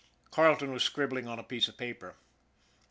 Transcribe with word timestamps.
Carleton 0.31 0.71
was 0.73 0.81
scribbling 0.83 1.27
on 1.27 1.37
a 1.37 1.43
piece 1.43 1.67
of 1.67 1.77
paper. 1.77 2.15